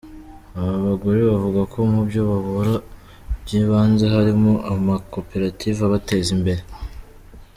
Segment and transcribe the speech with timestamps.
[0.59, 2.75] Abo bagore bavuga ko mu byo babura
[3.41, 6.61] by’ibanze harimo amakoperative abateza imbere.